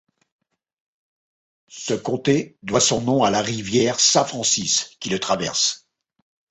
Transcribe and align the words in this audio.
Ce 1.67 1.93
comté 1.93 2.57
doit 2.63 2.79
son 2.81 3.01
nom 3.01 3.23
à 3.23 3.29
la 3.29 3.43
rivière 3.43 3.99
Saint-Francis 3.99 4.97
qui 4.99 5.09
le 5.11 5.19
traverse. 5.19 5.85